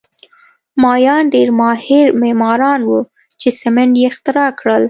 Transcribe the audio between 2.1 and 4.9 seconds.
معماران وو چې سیمنټ یې اختراع کړل